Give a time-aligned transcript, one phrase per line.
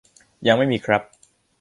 [0.47, 1.01] ยังไม่มีครับ